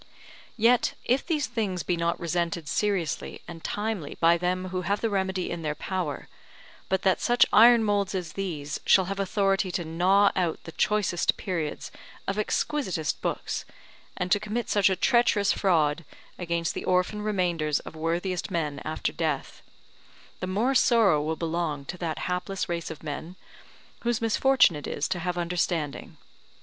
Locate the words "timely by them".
3.63-4.69